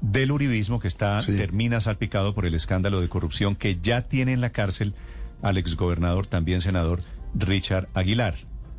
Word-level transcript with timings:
del 0.00 0.32
uribismo 0.32 0.80
que 0.80 0.88
está 0.88 1.20
termina 1.20 1.80
salpicado 1.80 2.34
por 2.34 2.46
el 2.46 2.54
escándalo 2.54 3.00
de 3.00 3.08
corrupción 3.08 3.56
que 3.56 3.78
ya 3.80 4.02
tiene 4.02 4.32
en 4.32 4.40
la 4.40 4.50
cárcel 4.50 4.94
al 5.42 5.58
exgobernador, 5.58 6.26
también 6.26 6.60
senador 6.60 7.00
Richard 7.34 7.88
Aguilar. 7.94 8.36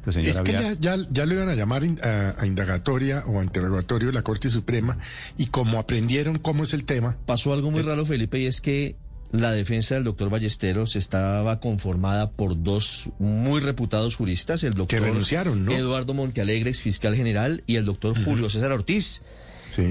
Es 0.07 0.41
que 0.41 0.53
ya, 0.79 0.97
ya, 1.11 1.25
lo 1.25 1.33
iban 1.33 1.49
a 1.49 1.55
llamar 1.55 1.83
a, 2.01 2.45
indagatoria 2.45 3.23
o 3.27 3.39
a 3.39 3.43
interrogatorio 3.43 4.07
de 4.07 4.13
la 4.13 4.23
Corte 4.23 4.49
Suprema 4.49 4.97
y 5.37 5.47
como 5.47 5.77
aprendieron 5.77 6.39
cómo 6.39 6.63
es 6.63 6.73
el 6.73 6.85
tema. 6.85 7.17
Pasó 7.25 7.53
algo 7.53 7.69
muy 7.69 7.81
raro, 7.81 8.05
Felipe, 8.05 8.39
y 8.39 8.45
es 8.45 8.61
que 8.61 8.95
la 9.31 9.51
defensa 9.51 9.95
del 9.95 10.05
doctor 10.05 10.29
Ballesteros 10.29 10.95
estaba 10.95 11.59
conformada 11.59 12.31
por 12.31 12.63
dos 12.63 13.09
muy 13.19 13.59
reputados 13.59 14.15
juristas, 14.15 14.63
el 14.63 14.73
doctor 14.73 14.99
que 14.99 15.05
renunciaron, 15.05 15.65
¿no? 15.65 15.71
Eduardo 15.71 16.13
Montealegre, 16.13 16.73
fiscal 16.73 17.15
general, 17.15 17.63
y 17.67 17.75
el 17.75 17.85
doctor 17.85 18.15
Julio 18.23 18.49
César 18.49 18.71
Ortiz. 18.71 19.21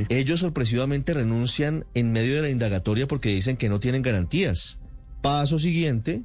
Ellos 0.08 0.40
sorpresivamente 0.40 1.14
renuncian 1.14 1.86
en 1.94 2.12
medio 2.12 2.36
de 2.36 2.42
la 2.42 2.50
indagatoria 2.50 3.06
porque 3.06 3.30
dicen 3.30 3.56
que 3.56 3.68
no 3.68 3.80
tienen 3.80 4.02
garantías. 4.02 4.78
Paso 5.22 5.58
siguiente, 5.58 6.22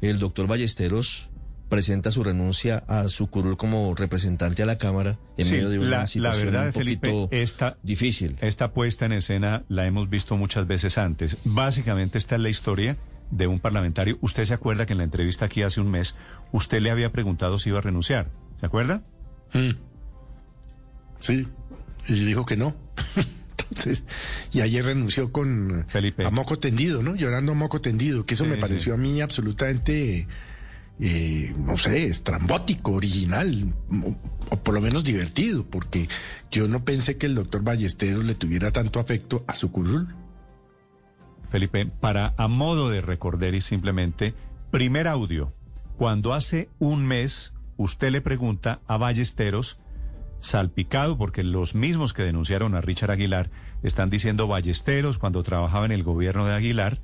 el 0.00 0.18
doctor 0.18 0.46
Ballesteros 0.46 1.30
presenta 1.68 2.10
su 2.10 2.24
renuncia 2.24 2.78
a 2.88 3.08
su 3.08 3.28
curul 3.30 3.56
como 3.56 3.94
representante 3.94 4.62
a 4.62 4.66
la 4.66 4.76
Cámara 4.76 5.18
en 5.36 5.50
medio 5.50 5.70
de 5.70 5.78
una 5.78 6.06
situación 6.06 6.54
un 6.56 6.72
poquito 6.72 7.28
esta, 7.30 7.78
difícil. 7.82 8.36
Esta 8.40 8.72
puesta 8.72 9.06
en 9.06 9.12
escena 9.12 9.64
la 9.68 9.86
hemos 9.86 10.10
visto 10.10 10.36
muchas 10.36 10.66
veces 10.66 10.98
antes. 10.98 11.38
Básicamente 11.44 12.18
esta 12.18 12.34
es 12.34 12.42
la 12.42 12.48
historia 12.48 12.96
de 13.30 13.46
un 13.46 13.60
parlamentario. 13.60 14.18
Usted 14.20 14.44
se 14.44 14.54
acuerda 14.54 14.84
que 14.84 14.92
en 14.92 14.98
la 14.98 15.04
entrevista 15.04 15.44
aquí 15.44 15.62
hace 15.62 15.80
un 15.80 15.90
mes 15.90 16.16
usted 16.50 16.82
le 16.82 16.90
había 16.90 17.12
preguntado 17.12 17.58
si 17.58 17.68
iba 17.68 17.78
a 17.78 17.82
renunciar. 17.82 18.30
¿Se 18.58 18.66
acuerda? 18.66 19.02
Mm. 19.54 19.70
Sí 21.20 21.46
y 22.08 22.24
dijo 22.24 22.44
que 22.44 22.56
no. 22.56 22.74
Entonces, 23.70 24.04
y 24.52 24.60
ayer 24.60 24.84
renunció 24.84 25.30
con 25.30 25.84
Felipe. 25.88 26.26
a 26.26 26.30
moco 26.30 26.58
tendido, 26.58 27.02
¿no? 27.02 27.14
Llorando 27.14 27.52
a 27.52 27.54
moco 27.54 27.80
tendido, 27.80 28.26
que 28.26 28.34
eso 28.34 28.44
me 28.44 28.56
pareció 28.56 28.94
a 28.94 28.96
mí 28.96 29.20
absolutamente, 29.20 30.26
eh, 30.98 31.54
no 31.56 31.76
sé, 31.76 32.06
estrambótico, 32.06 32.92
original, 32.92 33.72
o, 34.50 34.56
por 34.56 34.74
lo 34.74 34.80
menos 34.80 35.04
divertido, 35.04 35.64
porque 35.64 36.08
yo 36.50 36.66
no 36.66 36.84
pensé 36.84 37.16
que 37.16 37.26
el 37.26 37.36
doctor 37.36 37.62
Ballesteros 37.62 38.24
le 38.24 38.34
tuviera 38.34 38.72
tanto 38.72 38.98
afecto 38.98 39.44
a 39.46 39.54
su 39.54 39.70
curul. 39.70 40.14
Felipe, 41.50 41.86
para 41.86 42.34
a 42.36 42.48
modo 42.48 42.90
de 42.90 43.00
recordar 43.00 43.54
y 43.54 43.60
simplemente, 43.60 44.34
primer 44.70 45.06
audio, 45.06 45.52
cuando 45.96 46.32
hace 46.32 46.68
un 46.78 47.06
mes 47.06 47.52
usted 47.76 48.10
le 48.10 48.20
pregunta 48.20 48.80
a 48.86 48.96
Ballesteros 48.96 49.78
salpicado 50.40 51.16
porque 51.16 51.44
los 51.44 51.74
mismos 51.74 52.12
que 52.12 52.22
denunciaron 52.22 52.74
a 52.74 52.80
Richard 52.80 53.12
Aguilar 53.12 53.50
están 53.82 54.10
diciendo 54.10 54.46
Ballesteros 54.46 55.18
cuando 55.18 55.42
trabajaba 55.42 55.86
en 55.86 55.92
el 55.92 56.02
gobierno 56.02 56.46
de 56.46 56.54
Aguilar 56.54 57.00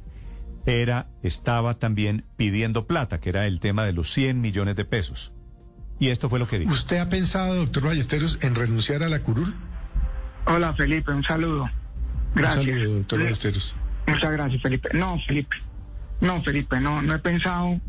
era 0.67 1.09
estaba 1.23 1.75
también 1.79 2.25
pidiendo 2.37 2.87
plata, 2.87 3.21
que 3.21 3.29
era 3.29 3.47
el 3.47 3.61
tema 3.61 3.85
de 3.85 3.93
los 3.93 4.13
100 4.13 4.41
millones 4.41 4.77
de 4.77 4.85
pesos. 4.85 5.33
Y 5.99 6.09
esto 6.09 6.29
fue 6.29 6.39
lo 6.39 6.49
que 6.49 6.59
dijo. 6.59 6.73
¿Usted 6.73 6.99
ha 6.99 7.09
pensado, 7.09 7.55
doctor 7.55 7.85
Ballesteros, 7.85 8.39
en 8.43 8.55
renunciar 8.55 9.03
a 9.03 9.09
la 9.09 9.23
curul? 9.23 9.55
Hola, 10.47 10.75
Felipe, 10.75 11.13
un 11.13 11.23
saludo. 11.23 11.71
Gracias. 12.35 12.67
Un 12.67 12.73
saludo, 12.73 12.95
doctor 12.97 13.23
Ballesteros. 13.23 13.75
Muchas 14.07 14.33
gracias, 14.33 14.63
Felipe. 14.63 14.89
No, 14.93 15.19
Felipe. 15.21 15.57
No, 16.21 16.43
Felipe, 16.43 16.81
no, 16.81 17.03
no 17.03 17.15
he 17.15 17.19
pensado 17.19 17.81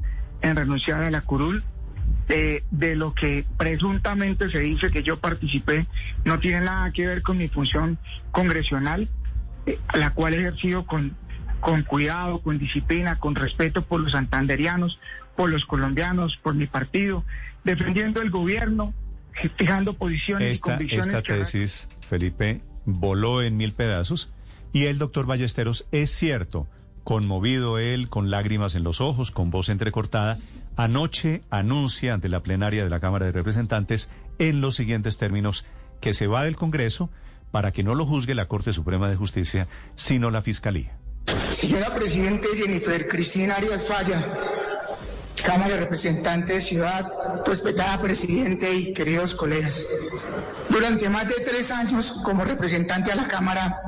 en 0.41 0.55
renunciar 0.55 1.01
a 1.01 1.11
la 1.11 1.21
curul 1.21 1.63
de 2.27 2.95
lo 2.95 3.13
que 3.13 3.45
presuntamente 3.57 4.49
se 4.49 4.59
dice 4.59 4.91
que 4.91 5.01
yo 5.01 5.17
participé 5.17 5.87
no 6.25 6.39
tiene 6.39 6.61
nada 6.61 6.91
que 6.91 7.07
ver 7.07 7.21
con 7.21 7.37
mi 7.37 7.47
función 7.47 7.97
congresional, 8.31 9.07
eh, 9.65 9.79
la 9.93 10.11
cual 10.13 10.33
he 10.33 10.39
ejercido 10.39 10.85
con, 10.85 11.15
con 11.61 11.83
cuidado, 11.83 12.39
con 12.41 12.57
disciplina, 12.59 13.19
con 13.19 13.35
respeto 13.35 13.83
por 13.83 14.01
los 14.01 14.11
santanderianos, 14.11 14.99
por 15.37 15.49
los 15.49 15.65
colombianos, 15.65 16.37
por 16.43 16.53
mi 16.53 16.67
partido, 16.67 17.23
defendiendo 17.63 18.21
el 18.21 18.29
gobierno, 18.29 18.93
fijando 19.57 19.93
posiciones 19.93 20.57
y 20.57 20.59
convicciones. 20.59 21.07
Esta 21.07 21.21
tesis, 21.21 21.87
Felipe, 22.09 22.61
voló 22.85 23.41
en 23.41 23.55
mil 23.55 23.71
pedazos 23.71 24.31
y 24.73 24.85
el 24.85 24.97
doctor 24.97 25.25
Ballesteros 25.27 25.87
es 25.91 26.11
cierto, 26.11 26.67
conmovido 27.03 27.79
él, 27.79 28.09
con 28.09 28.29
lágrimas 28.29 28.75
en 28.75 28.83
los 28.83 28.99
ojos, 28.99 29.31
con 29.31 29.49
voz 29.49 29.69
entrecortada, 29.69 30.37
anoche 30.77 31.41
anuncia 31.49 32.13
ante 32.13 32.29
la 32.29 32.41
plenaria 32.41 32.83
de 32.83 32.89
la 32.89 32.99
Cámara 32.99 33.25
de 33.25 33.31
Representantes 33.33 34.09
en 34.39 34.61
los 34.61 34.75
siguientes 34.75 35.17
términos 35.17 35.65
que 35.99 36.13
se 36.13 36.27
va 36.27 36.45
del 36.45 36.55
Congreso 36.55 37.09
para 37.51 37.71
que 37.71 37.83
no 37.83 37.95
lo 37.95 38.05
juzgue 38.05 38.35
la 38.35 38.47
Corte 38.47 38.71
Suprema 38.71 39.09
de 39.09 39.15
Justicia, 39.15 39.67
sino 39.95 40.29
la 40.31 40.41
Fiscalía. 40.41 40.95
Señora 41.51 41.93
Presidente 41.93 42.47
Jennifer 42.55 43.07
Cristina 43.07 43.55
Arias 43.55 43.83
Falla, 43.83 44.23
Cámara 45.43 45.73
de 45.73 45.79
Representantes 45.79 46.55
de 46.55 46.61
Ciudad, 46.61 47.11
respetada 47.45 47.99
Presidente 47.99 48.71
y 48.73 48.93
queridos 48.93 49.33
colegas. 49.33 49.85
Durante 50.69 51.09
más 51.09 51.27
de 51.27 51.35
tres 51.35 51.71
años 51.71 52.21
como 52.23 52.43
representante 52.43 53.11
a 53.11 53.15
la 53.15 53.27
Cámara 53.27 53.81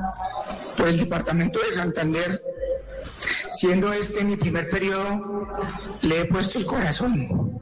por 0.76 0.88
el 0.88 0.98
Departamento 0.98 1.60
de 1.60 1.74
Santander, 1.74 2.42
Siendo 3.60 3.92
este 3.92 4.24
mi 4.24 4.36
primer 4.36 4.70
periodo, 4.70 5.46
le 6.00 6.22
he 6.22 6.24
puesto 6.24 6.58
el 6.58 6.64
corazón. 6.64 7.60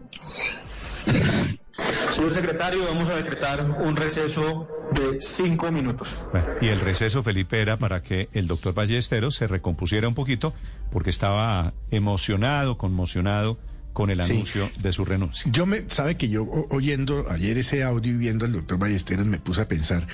Señor 2.12 2.32
secretario, 2.32 2.84
vamos 2.86 3.08
a 3.08 3.16
decretar 3.16 3.68
un 3.68 3.96
receso 3.96 4.68
de 4.94 5.20
cinco 5.20 5.72
minutos. 5.72 6.16
y 6.60 6.68
el 6.68 6.78
receso, 6.78 7.24
Felipe, 7.24 7.60
era 7.60 7.78
para 7.78 8.04
que 8.04 8.28
el 8.32 8.46
doctor 8.46 8.74
Ballesteros 8.74 9.34
se 9.34 9.48
recompusiera 9.48 10.06
un 10.06 10.14
poquito, 10.14 10.54
porque 10.92 11.10
estaba 11.10 11.74
emocionado, 11.90 12.78
conmocionado 12.78 13.58
con 13.92 14.10
el 14.10 14.20
anuncio 14.20 14.70
de 14.78 14.92
su 14.92 15.04
renuncia. 15.04 15.50
Yo 15.50 15.66
me, 15.66 15.90
sabe 15.90 16.16
que 16.16 16.28
yo 16.28 16.46
oyendo 16.70 17.26
ayer 17.28 17.58
ese 17.58 17.82
audio 17.82 18.12
y 18.12 18.16
viendo 18.16 18.46
al 18.46 18.52
doctor 18.52 18.78
Ballesteros 18.78 19.26
me 19.26 19.40
puse 19.40 19.62
a 19.62 19.66
pensar, 19.66 20.06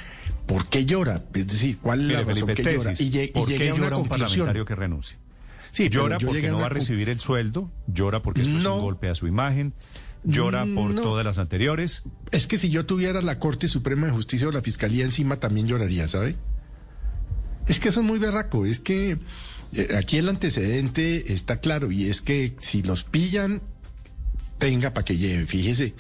¿por 0.46 0.66
qué 0.66 0.86
llora? 0.86 1.24
Es 1.34 1.46
decir, 1.46 1.76
¿cuál 1.76 2.10
es 2.10 2.16
la 2.16 2.22
razón 2.22 2.54
que 2.54 2.62
llora? 2.62 2.94
Y, 2.98 3.10
llegué 3.10 3.68
a 3.68 3.74
una 3.74 3.90
conclusión. 3.90 3.92
un 3.92 4.08
parlamentario 4.08 4.64
que 4.64 4.74
renuncie? 4.74 5.23
Sí, 5.74 5.88
llora 5.88 6.18
porque 6.20 6.48
no 6.48 6.60
va 6.60 6.66
a 6.66 6.68
recibir 6.68 7.08
el 7.08 7.18
sueldo, 7.18 7.68
llora 7.88 8.22
porque 8.22 8.42
esto 8.42 8.56
es 8.56 8.64
un 8.64 8.80
golpe 8.80 9.08
a 9.08 9.16
su 9.16 9.26
imagen, 9.26 9.74
llora 10.22 10.64
por 10.72 10.94
todas 10.94 11.24
las 11.24 11.38
anteriores. 11.38 12.04
Es 12.30 12.46
que 12.46 12.58
si 12.58 12.70
yo 12.70 12.86
tuviera 12.86 13.20
la 13.22 13.40
Corte 13.40 13.66
Suprema 13.66 14.06
de 14.06 14.12
Justicia 14.12 14.46
o 14.46 14.52
la 14.52 14.62
Fiscalía 14.62 15.04
encima 15.04 15.40
también 15.40 15.66
lloraría, 15.66 16.06
¿sabe? 16.06 16.36
Es 17.66 17.80
que 17.80 17.88
eso 17.88 18.02
es 18.02 18.06
muy 18.06 18.20
berraco, 18.20 18.66
es 18.66 18.78
que 18.78 19.18
eh, 19.72 19.96
aquí 19.96 20.18
el 20.18 20.28
antecedente 20.28 21.32
está 21.32 21.58
claro 21.58 21.90
y 21.90 22.08
es 22.08 22.20
que 22.20 22.54
si 22.60 22.84
los 22.84 23.02
pillan, 23.02 23.60
tenga 24.58 24.94
para 24.94 25.04
que 25.04 25.16
lleve, 25.16 25.44
fíjese. 25.46 25.94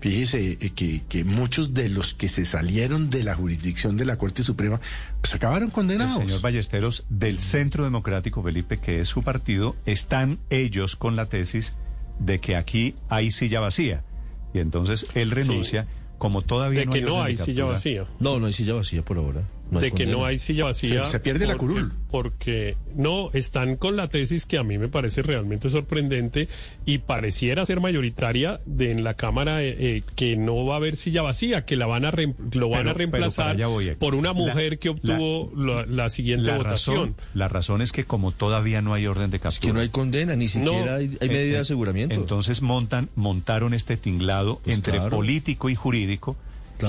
Fíjese 0.00 0.58
eh, 0.60 0.70
que, 0.74 1.02
que, 1.08 1.24
muchos 1.24 1.74
de 1.74 1.90
los 1.90 2.14
que 2.14 2.28
se 2.28 2.46
salieron 2.46 3.10
de 3.10 3.22
la 3.22 3.34
jurisdicción 3.34 3.98
de 3.98 4.06
la 4.06 4.16
Corte 4.16 4.42
Suprema, 4.42 4.80
pues 5.20 5.34
acabaron 5.34 5.70
condenados. 5.70 6.16
El 6.20 6.26
señor 6.26 6.40
Ballesteros 6.40 7.04
del 7.10 7.38
Centro 7.38 7.84
Democrático, 7.84 8.42
Felipe, 8.42 8.78
que 8.78 9.00
es 9.00 9.08
su 9.08 9.22
partido, 9.22 9.76
están 9.84 10.38
ellos 10.48 10.96
con 10.96 11.16
la 11.16 11.26
tesis 11.26 11.74
de 12.18 12.40
que 12.40 12.56
aquí 12.56 12.94
hay 13.08 13.30
silla 13.30 13.60
vacía. 13.60 14.02
Y 14.54 14.60
entonces 14.60 15.06
él 15.14 15.30
renuncia, 15.30 15.86
como 16.18 16.42
todavía 16.42 16.80
de 16.80 16.86
no 16.86 16.92
que 16.92 16.98
hay 16.98 17.04
no 17.04 17.22
hay 17.22 17.36
silla 17.36 17.64
vacía. 17.66 18.06
No, 18.20 18.38
no 18.40 18.46
hay 18.46 18.52
silla 18.54 18.74
vacía 18.74 19.02
por 19.02 19.18
ahora. 19.18 19.42
De 19.70 19.92
que 19.92 20.06
no 20.06 20.24
hay 20.24 20.38
silla 20.38 20.64
vacía. 20.64 21.04
Se, 21.04 21.12
se 21.12 21.20
pierde 21.20 21.46
la 21.46 21.56
curul. 21.56 21.92
Porque 22.10 22.76
no, 22.94 23.30
están 23.32 23.76
con 23.76 23.96
la 23.96 24.08
tesis 24.08 24.44
que 24.46 24.58
a 24.58 24.64
mí 24.64 24.78
me 24.78 24.88
parece 24.88 25.22
realmente 25.22 25.70
sorprendente 25.70 26.48
y 26.84 26.98
pareciera 26.98 27.64
ser 27.64 27.80
mayoritaria 27.80 28.60
de 28.66 28.90
en 28.90 29.04
la 29.04 29.14
Cámara 29.14 29.62
eh, 29.62 29.76
eh, 29.78 30.02
que 30.16 30.36
no 30.36 30.64
va 30.64 30.74
a 30.74 30.76
haber 30.78 30.96
silla 30.96 31.22
vacía, 31.22 31.64
que 31.64 31.76
la 31.76 31.86
van 31.86 32.04
a 32.04 32.12
lo 32.52 32.68
van 32.68 32.88
a 32.88 32.92
reemplazar 32.92 33.56
por 33.98 34.14
una 34.14 34.32
mujer 34.32 34.78
que 34.78 34.90
obtuvo 34.90 35.52
la, 35.86 36.08
siguiente 36.10 36.50
votación. 36.56 37.14
la 37.34 37.48
razón 37.48 37.82
es 37.82 37.92
que 37.92 38.04
como 38.04 38.32
todavía 38.32 38.82
no 38.82 38.94
hay 38.94 39.06
orden 39.06 39.30
de 39.30 39.38
captura. 39.38 39.50
Es 39.50 39.60
que 39.60 39.72
no 39.72 39.80
hay 39.80 39.88
condena, 39.88 40.36
ni 40.36 40.48
siquiera 40.48 40.96
hay, 40.96 41.08
medida 41.08 41.40
de 41.40 41.52
eh, 41.52 41.58
aseguramiento. 41.58 42.14
Entonces 42.14 42.62
montan, 42.62 43.08
montaron 43.14 43.74
este 43.74 43.96
tinglado 43.96 44.60
pues 44.64 44.76
entre 44.76 45.00
político 45.08 45.70
y 45.70 45.74
jurídico 45.74 46.36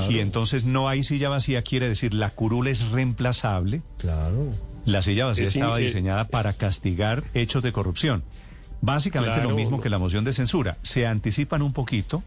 y 0.09 0.19
entonces 0.19 0.65
no 0.65 0.87
hay 0.89 1.03
silla 1.03 1.29
vacía, 1.29 1.61
quiere 1.61 1.87
decir 1.87 2.13
la 2.13 2.29
curul 2.29 2.67
es 2.67 2.89
reemplazable. 2.89 3.81
Claro. 3.97 4.49
La 4.85 5.01
silla 5.01 5.25
vacía 5.25 5.45
estaba 5.45 5.79
eh, 5.79 5.83
diseñada 5.83 6.25
para 6.27 6.53
castigar 6.53 7.23
hechos 7.33 7.63
de 7.63 7.71
corrupción. 7.71 8.23
Básicamente 8.81 9.43
lo 9.43 9.51
mismo 9.51 9.79
que 9.79 9.89
la 9.89 9.99
moción 9.99 10.25
de 10.25 10.33
censura. 10.33 10.77
Se 10.81 11.05
anticipan 11.05 11.61
un 11.61 11.71
poquito 11.71 12.23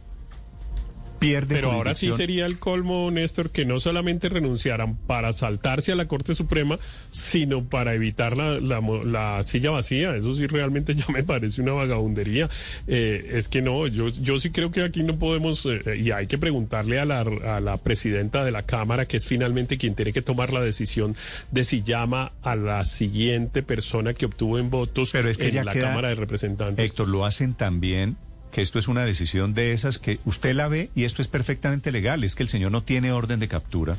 pero 1.49 1.73
ahora 1.73 1.95
sí 1.95 2.13
sería 2.13 2.47
el 2.47 2.59
colmo, 2.59 3.11
Néstor, 3.11 3.51
que 3.51 3.65
no 3.65 3.81
solamente 3.81 4.29
renunciaran 4.29 4.97
para 4.97 5.33
saltarse 5.33 5.93
a 5.93 5.97
la 5.97 6.07
Corte 6.07 6.35
Suprema, 6.35 6.79
sino 7.11 7.65
para 7.65 7.95
evitar 7.95 8.37
la, 8.37 8.61
la, 8.61 9.45
silla 9.45 9.71
vacía. 9.71 10.17
Eso 10.17 10.35
sí 10.35 10.47
realmente 10.47 10.95
ya 10.95 11.07
me 11.13 11.23
parece 11.23 11.63
una 11.63 11.73
vagabundería. 11.73 12.49
Eh, 12.87 13.31
es 13.33 13.49
que 13.49 13.63
no, 13.63 13.87
yo, 13.87 14.09
yo 14.09 14.39
sí 14.39 14.51
creo 14.51 14.71
que 14.71 14.83
aquí 14.83 15.03
no 15.03 15.19
podemos, 15.19 15.67
eh, 15.67 15.97
y 15.97 16.11
hay 16.11 16.27
que 16.27 16.39
preguntarle 16.39 16.99
a 16.99 17.05
la, 17.05 17.21
a 17.21 17.61
la 17.61 17.77
presidenta 17.79 18.45
de 18.45 18.53
la 18.53 18.63
Cámara, 18.63 19.07
que 19.07 19.17
es 19.17 19.25
finalmente 19.25 19.79
quien 19.79 19.95
tiene 19.95 20.13
que 20.13 20.23
tomar 20.23 20.53
la 20.53 20.61
decisión 20.61 21.17
de 21.51 21.65
si 21.65 21.83
llama 21.83 22.33
a 22.43 22.57
la 22.57 22.85
siguiente 22.85 23.63
persona 23.63 24.15
que 24.15 24.27
obtuvo 24.27 24.59
en 24.59 24.71
votos 24.71 25.11
Pero 25.13 25.29
es 25.29 25.39
que 25.39 25.49
en 25.49 25.65
la 25.65 25.75
Cámara 25.75 26.09
de 26.09 26.15
Representantes. 26.15 26.91
Héctor, 26.91 27.09
lo 27.09 27.25
hacen 27.25 27.55
también 27.55 28.17
que 28.55 28.63
esto 28.63 28.79
es 28.79 28.87
una 28.87 29.05
decisión 29.05 29.53
de 29.53 29.73
esas 29.73 29.99
que 29.99 30.21
usted 30.25 30.55
la 30.55 30.69
ve 30.69 30.89
y 30.95 31.03
esto 31.03 31.21
es 31.23 31.27
perfectamente 31.27 31.91
legal, 31.91 32.23
es 32.23 32.37
que 32.37 32.45
el 32.45 32.49
señor 32.49 32.71
no 32.71 32.85
tiene 32.85 33.11
orden 33.11 33.41
de 33.41 33.49
captura, 33.49 33.99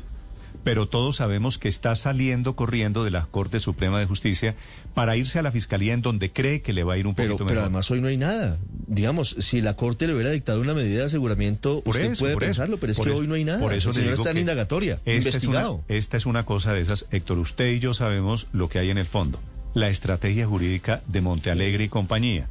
pero 0.64 0.88
todos 0.88 1.16
sabemos 1.16 1.58
que 1.58 1.68
está 1.68 1.94
saliendo 1.94 2.56
corriendo 2.56 3.04
de 3.04 3.10
la 3.10 3.26
Corte 3.26 3.60
Suprema 3.60 4.00
de 4.00 4.06
Justicia 4.06 4.54
para 4.94 5.14
irse 5.14 5.38
a 5.38 5.42
la 5.42 5.52
Fiscalía 5.52 5.92
en 5.92 6.00
donde 6.00 6.30
cree 6.30 6.62
que 6.62 6.72
le 6.72 6.84
va 6.84 6.94
a 6.94 6.96
ir 6.96 7.06
un 7.06 7.14
pero, 7.14 7.32
poquito 7.32 7.44
mejor. 7.44 7.54
Pero 7.54 7.60
además 7.60 7.90
hoy 7.90 8.00
no 8.00 8.08
hay 8.08 8.16
nada. 8.16 8.58
Digamos, 8.86 9.36
si 9.40 9.60
la 9.60 9.76
Corte 9.76 10.06
le 10.06 10.14
hubiera 10.14 10.30
dictado 10.30 10.62
una 10.62 10.72
medida 10.72 11.00
de 11.00 11.04
aseguramiento, 11.04 11.82
usted 11.84 12.16
puede 12.16 12.38
pensarlo, 12.38 12.80
pero 12.80 12.92
es 12.92 12.98
que 12.98 13.10
hoy 13.10 13.26
no 13.26 13.34
hay 13.34 13.44
nada. 13.44 13.60
Por 13.60 13.74
eso 13.74 13.90
el 13.90 13.94
señor 13.94 14.14
está 14.14 14.30
en 14.30 14.38
indagatoria, 14.38 15.02
investigado. 15.04 15.84
esta 15.88 16.16
es 16.16 16.24
una 16.24 16.46
cosa 16.46 16.72
de 16.72 16.80
esas, 16.80 17.04
Héctor, 17.10 17.40
usted 17.40 17.72
y 17.72 17.78
yo 17.78 17.92
sabemos 17.92 18.46
lo 18.54 18.70
que 18.70 18.78
hay 18.78 18.88
en 18.88 18.96
el 18.96 19.06
fondo. 19.06 19.38
La 19.74 19.90
estrategia 19.90 20.46
jurídica 20.46 21.02
de 21.06 21.20
Montealegre 21.20 21.84
y 21.84 21.88
compañía 21.90 22.48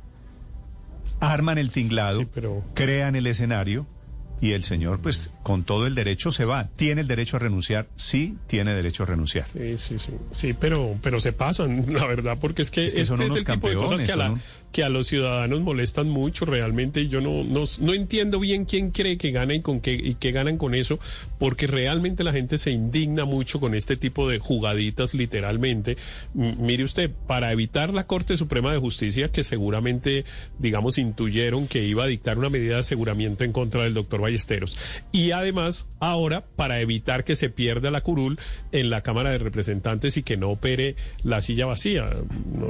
arman 1.20 1.58
el 1.58 1.72
tinglado, 1.72 2.26
crean 2.74 3.16
el 3.16 3.28
escenario 3.28 3.88
y 4.42 4.52
el 4.52 4.64
señor, 4.64 5.00
pues, 5.00 5.32
con 5.44 5.64
todo 5.64 5.88
el 5.88 5.96
derecho 5.96 6.32
se 6.32 6.46
va. 6.46 6.68
¿Tiene 6.76 7.02
el 7.02 7.08
derecho 7.08 7.38
a 7.38 7.40
renunciar? 7.40 7.88
Sí, 7.96 8.38
tiene 8.48 8.74
derecho 8.74 9.04
a 9.04 9.06
renunciar. 9.06 9.46
Sí, 9.54 9.78
sí, 9.78 10.00
sí. 10.00 10.14
Sí, 10.32 10.54
pero, 10.54 10.98
pero 11.02 11.20
se 11.20 11.32
pasan, 11.32 11.86
la 11.94 12.06
verdad, 12.06 12.38
porque 12.40 12.62
es 12.62 12.72
que, 12.72 12.86
este 12.86 13.02
es 13.02 13.10
el 13.10 13.46
tipo 13.46 13.70
de 13.70 13.76
cosas 13.76 14.04
que 14.04 14.12
a, 14.12 14.16
la, 14.16 14.36
que 14.76 14.84
a, 14.84 14.90
los 14.90 15.08
ciudadanos 15.08 15.62
molestan 15.62 16.10
mucho 16.10 16.44
realmente. 16.44 17.00
Y 17.00 17.08
yo 17.08 17.22
no, 17.22 17.46
no, 17.46 17.64
no 17.80 17.94
entiendo 17.94 18.42
bien 18.42 18.66
quién 18.66 18.92
cree 18.92 19.18
que 19.18 19.32
gana 19.32 19.54
y 19.54 19.62
con 19.62 19.80
qué, 19.80 19.94
y 19.94 20.16
qué 20.16 20.34
ganan 20.34 20.58
con 20.58 20.76
eso, 20.76 21.00
porque 21.40 21.66
realmente 21.66 22.26
la 22.26 22.34
gente 22.34 22.58
se 22.58 22.72
indigna 22.72 23.24
mucho 23.24 23.62
con 23.62 23.74
este 23.74 23.96
tipo 23.96 24.28
de 24.28 24.38
jugaditas, 24.38 25.14
literalmente. 25.14 25.96
mire 26.34 26.84
usted, 26.84 27.10
para 27.26 27.54
evitar 27.54 27.94
la 27.94 28.06
Corte 28.06 28.36
Suprema 28.36 28.74
de 28.74 28.80
Justicia, 28.80 29.32
que 29.32 29.46
seguramente, 29.46 30.26
digamos, 30.60 30.98
intuyeron 30.98 31.70
que 31.70 31.86
iba 31.86 32.04
a 32.04 32.08
dictar 32.08 32.38
una 32.38 32.50
medida 32.50 32.74
de 32.74 32.80
aseguramiento 32.82 33.46
en 33.46 33.54
contra 33.54 33.84
del 33.84 33.94
doctor 33.94 34.20
Ballesteros. 34.20 34.76
Y 35.14 35.32
además, 35.32 35.88
ahora, 36.02 36.44
para 36.58 36.82
evitar 36.82 37.24
que 37.24 37.38
se 37.38 37.50
pierda 37.50 37.92
la 37.92 38.02
curul 38.02 38.40
en 38.74 38.90
la 38.90 39.04
Cámara 39.04 39.32
de 39.32 39.38
Representantes 39.38 40.18
y 40.18 40.24
que 40.24 40.36
no 40.36 40.50
opere 40.50 40.98
la 41.24 41.42
silla 41.42 41.66
vacía. 41.66 42.10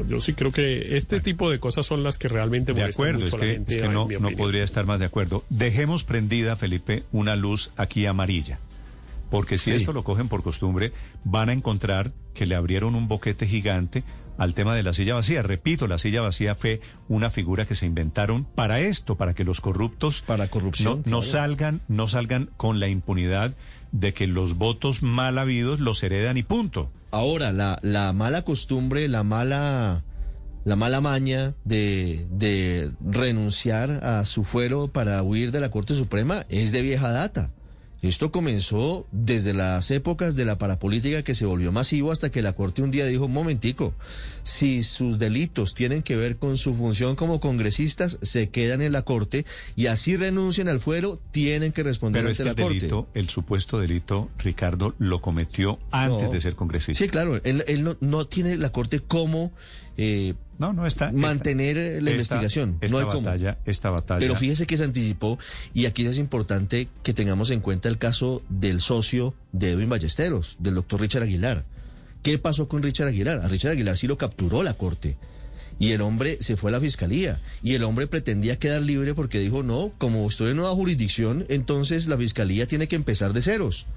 yo 0.08 0.22
sí 0.22 0.34
creo 0.34 0.52
que 0.52 0.98
este 0.98 1.20
tipo 1.20 1.50
de 1.50 1.58
cosas 1.58 1.88
son 1.88 1.95
las 2.04 2.18
que 2.18 2.28
realmente 2.28 2.74
de 2.74 2.84
acuerdo, 2.84 3.26
es 3.26 3.34
que, 3.34 3.62
es 3.68 3.82
que 3.82 3.88
no, 3.88 4.08
no 4.08 4.32
podría 4.32 4.64
estar 4.64 4.86
más 4.86 5.00
de 5.00 5.06
acuerdo. 5.06 5.44
Dejemos 5.50 6.04
prendida, 6.04 6.56
Felipe, 6.56 7.04
una 7.12 7.36
luz 7.36 7.72
aquí 7.78 8.06
amarilla. 8.06 8.60
Porque 9.30 9.58
si 9.58 9.72
esto 9.72 9.92
lo 9.92 10.04
cogen 10.04 10.28
por 10.28 10.44
costumbre, 10.44 10.94
van 11.24 11.50
a 11.50 11.54
encontrar 11.54 12.12
que 12.34 12.46
le 12.46 12.56
abrieron 12.56 12.96
un 12.96 13.08
boquete 13.08 13.48
gigante 13.48 14.04
al 14.38 14.54
tema 14.54 14.76
de 14.76 14.84
la 14.84 14.94
silla 14.94 15.16
vacía. 15.16 15.42
Repito, 15.42 15.88
la 15.88 15.98
silla 15.98 16.22
vacía 16.22 16.56
fue 16.56 16.82
una 17.08 17.30
figura 17.30 17.66
que 17.66 17.76
se 17.76 17.86
inventaron 17.86 18.46
para 18.46 18.80
esto, 18.80 19.16
para 19.16 19.34
que 19.34 19.44
los 19.44 19.62
corruptos 19.62 20.22
para 20.22 20.48
corrupción, 20.48 21.04
no, 21.06 21.22
salgan, 21.22 21.82
no 21.88 22.08
salgan 22.08 22.50
con 22.58 22.80
la 22.80 22.88
impunidad 22.88 23.56
de 23.92 24.14
que 24.14 24.28
los 24.28 24.56
votos 24.56 25.04
mal 25.04 25.38
habidos 25.38 25.80
los 25.80 26.04
heredan 26.04 26.38
y 26.38 26.44
punto. 26.44 26.92
Ahora, 27.12 27.52
la, 27.52 27.80
la 27.82 28.12
mala 28.14 28.42
costumbre, 28.44 29.08
la 29.08 29.24
mala 29.24 30.04
la 30.66 30.76
mala 30.76 31.00
maña 31.00 31.54
de, 31.64 32.26
de 32.32 32.92
renunciar 33.06 34.04
a 34.04 34.26
su 34.26 34.44
fuero 34.44 34.88
para 34.88 35.22
huir 35.24 35.52
de 35.52 35.62
la 35.62 35.70
Corte 35.70 35.94
Suprema 35.94 36.46
es 36.50 36.72
de 36.72 36.82
vieja 36.82 37.12
data. 37.12 37.52
Esto 38.02 38.32
comenzó 38.32 39.08
desde 39.12 39.54
las 39.54 39.90
épocas 39.90 40.36
de 40.36 40.46
la 40.46 40.60
parapolítica 40.60 41.24
que 41.24 41.34
se 41.34 41.48
volvió 41.48 41.72
masivo 41.72 42.12
hasta 42.12 42.30
que 42.30 42.44
la 42.44 42.54
Corte 42.54 42.84
un 42.84 42.92
día 42.92 43.06
dijo, 43.08 43.28
momentico, 43.28 43.96
si 44.44 44.84
sus 44.84 45.18
delitos 45.18 45.74
tienen 45.74 46.04
que 46.04 46.16
ver 46.16 46.38
con 46.38 46.58
su 46.58 46.76
función 46.76 47.16
como 47.16 47.40
congresistas, 47.40 48.20
se 48.22 48.50
quedan 48.50 48.82
en 48.82 48.92
la 48.92 49.02
Corte 49.02 49.46
y 49.76 49.88
así 49.88 50.18
renuncian 50.18 50.68
al 50.68 50.80
fuero, 50.80 51.20
tienen 51.32 51.72
que 51.72 51.82
responder 51.82 52.28
ante 52.28 52.44
la 52.44 52.52
el 52.52 52.56
Corte. 52.58 52.76
Delito, 52.76 53.08
el 53.16 53.30
supuesto 53.30 53.80
delito, 53.80 54.30
Ricardo, 54.38 54.94
lo 55.00 55.22
cometió 55.22 55.80
antes 55.90 56.32
de 56.32 56.42
ser 56.42 56.56
congresista. 56.56 57.04
Sí, 57.04 57.10
claro, 57.10 57.42
él, 57.44 57.64
él 57.68 57.98
no, 58.02 58.28
tiene 58.28 58.58
la 58.58 58.72
Corte 58.72 59.00
como... 59.00 59.52
Eh, 59.98 60.34
no, 60.58 60.74
no 60.74 60.86
está. 60.88 61.12
Mantener 61.12 62.02
la 62.02 62.12
investigación. 62.12 62.78
Esta 62.82 63.00
no 63.00 63.08
batalla, 63.08 63.58
esta 63.66 63.90
batalla. 63.90 64.20
Pero 64.20 64.36
fíjese 64.36 64.66
que 64.66 64.78
se 64.78 64.84
anticipó 64.84 65.38
y 65.74 65.86
aquí 65.86 66.06
es 66.06 66.18
importante 66.18 66.88
que 67.04 67.14
tengamos 67.14 67.50
en 67.50 67.60
cuenta 67.60 67.90
el 67.90 67.98
caso 67.98 68.42
del 68.50 68.80
socio 68.82 69.34
de 69.52 69.72
Edwin 69.72 69.90
Ballesteros, 69.90 70.56
del 70.60 70.76
doctor 70.76 71.02
Richard 71.02 71.24
Aguilar. 71.24 71.66
¿Qué 72.24 72.38
pasó 72.38 72.68
con 72.68 72.82
Richard 72.84 73.10
Aguilar? 73.10 73.40
A 73.40 73.48
Richard 73.48 73.72
Aguilar 73.74 73.98
sí 73.98 74.08
lo 74.08 74.18
capturó 74.18 74.64
la 74.64 74.74
corte. 74.74 75.18
Y 75.78 75.92
el 75.92 76.02
hombre 76.02 76.38
se 76.40 76.56
fue 76.56 76.72
a 76.72 76.74
la 76.74 76.80
fiscalía. 76.80 77.42
Y 77.62 77.74
el 77.74 77.84
hombre 77.84 78.08
pretendía 78.08 78.58
quedar 78.58 78.82
libre 78.82 79.14
porque 79.14 79.40
dijo, 79.40 79.62
no, 79.62 79.92
como 79.98 80.28
estoy 80.28 80.52
en 80.52 80.58
nueva 80.58 80.74
jurisdicción, 80.74 81.46
entonces 81.50 82.08
la 82.08 82.18
fiscalía 82.18 82.66
tiene 82.66 82.88
que 82.88 82.96
empezar 82.96 83.34
de 83.34 83.42
ceros. 83.42 83.88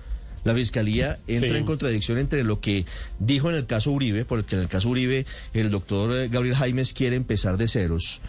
La 0.48 0.54
fiscalía 0.54 1.18
entra 1.26 1.58
en 1.58 1.66
contradicción 1.66 2.16
entre 2.16 2.42
lo 2.42 2.58
que 2.58 2.86
dijo 3.18 3.50
en 3.50 3.56
el 3.56 3.66
caso 3.66 3.92
Uribe, 3.92 4.24
porque 4.24 4.56
en 4.56 4.62
el 4.62 4.68
caso 4.68 4.88
Uribe 4.88 5.26
el 5.52 5.70
doctor 5.70 6.10
eh, 6.16 6.28
Gabriel 6.28 6.56
Jaimes 6.56 6.94
quiere 6.94 7.16
empezar 7.16 7.58
de 7.58 7.68
ceros, 7.68 8.22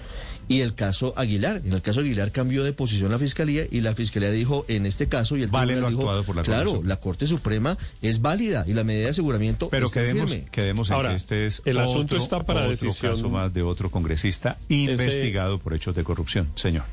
y 0.49 0.59
el 0.59 0.75
caso 0.75 1.13
Aguilar. 1.15 1.61
En 1.63 1.71
el 1.71 1.81
caso 1.81 2.01
Aguilar 2.01 2.33
cambió 2.33 2.65
de 2.65 2.73
posición 2.73 3.11
la 3.11 3.19
fiscalía 3.19 3.63
y 3.71 3.79
la 3.79 3.95
fiscalía 3.95 4.31
dijo 4.31 4.65
en 4.67 4.85
este 4.85 5.07
caso 5.07 5.37
y 5.37 5.43
el 5.43 5.47
vale 5.47 5.75
dijo, 5.79 6.23
por 6.25 6.35
la 6.35 6.43
claro, 6.43 6.81
la 6.83 6.97
Corte 6.97 7.25
Suprema 7.25 7.77
es 8.01 8.21
válida 8.21 8.65
y 8.67 8.73
la 8.73 8.83
medida 8.83 9.05
de 9.05 9.11
aseguramiento 9.11 9.69
Pero 9.69 9.85
está 9.85 10.01
quedemos, 10.01 10.29
firme. 10.29 10.47
quedemos 10.51 10.89
en 10.89 11.01
que 11.01 11.15
este 11.15 11.45
es 11.45 11.61
el 11.63 11.77
otro, 11.77 11.91
asunto 11.91 12.17
está 12.17 12.43
para 12.43 12.61
otro 12.61 12.71
decisión. 12.71 13.13
caso 13.13 13.29
más 13.29 13.53
de 13.53 13.61
otro 13.61 13.89
congresista 13.91 14.57
investigado 14.67 15.59
por 15.59 15.73
hechos 15.73 15.95
de 15.95 16.03
corrupción, 16.03 16.49
señor. 16.55 16.83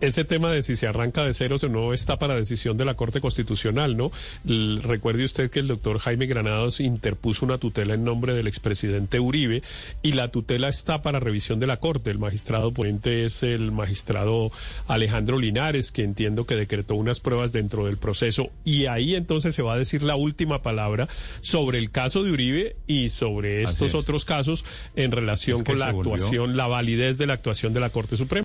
Ese 0.00 0.24
tema 0.24 0.50
de 0.50 0.62
si 0.62 0.76
se 0.76 0.86
arranca 0.86 1.24
de 1.24 1.32
ceros 1.32 1.64
o 1.64 1.68
no 1.68 1.94
está 1.94 2.18
para 2.18 2.34
decisión 2.34 2.76
de 2.76 2.84
la 2.84 2.94
Corte 2.94 3.20
Constitucional, 3.20 3.96
¿no? 3.96 4.10
recuerde 4.44 5.24
usted 5.24 5.50
que 5.50 5.60
el 5.60 5.68
doctor 5.68 5.98
Jaime 5.98 6.26
Granados 6.26 6.80
interpuso 6.80 7.44
una 7.44 7.58
tutela 7.58 7.94
en 7.94 8.04
nombre 8.04 8.34
del 8.34 8.46
expresidente 8.46 9.20
Uribe 9.20 9.62
y 10.02 10.12
la 10.12 10.28
tutela 10.28 10.68
está 10.68 11.02
para 11.02 11.20
revisión 11.20 11.60
de 11.60 11.66
la 11.66 11.78
Corte. 11.78 12.10
El 12.10 12.18
magistrado 12.18 12.72
ponente 12.72 13.24
es 13.24 13.42
el 13.42 13.72
magistrado 13.72 14.50
Alejandro 14.86 15.38
Linares, 15.38 15.92
que 15.92 16.02
entiendo 16.02 16.44
que 16.44 16.56
decretó 16.56 16.94
unas 16.96 17.20
pruebas 17.20 17.52
dentro 17.52 17.86
del 17.86 17.96
proceso 17.96 18.50
y 18.64 18.86
ahí 18.86 19.14
entonces 19.14 19.54
se 19.54 19.62
va 19.62 19.74
a 19.74 19.78
decir 19.78 20.02
la 20.02 20.16
última 20.16 20.62
palabra 20.62 21.08
sobre 21.40 21.78
el 21.78 21.90
caso 21.90 22.22
de 22.22 22.32
Uribe 22.32 22.76
y 22.86 23.10
sobre 23.10 23.62
estos 23.62 23.94
otros 23.94 24.24
casos 24.24 24.64
en 24.96 25.10
relación 25.10 25.64
con 25.64 25.78
la 25.78 25.88
actuación, 25.88 26.56
la 26.56 26.66
validez 26.66 27.18
de 27.18 27.26
la 27.26 27.34
actuación 27.34 27.72
de 27.72 27.80
la 27.80 27.90
Corte 27.90 28.16
Suprema. 28.16 28.44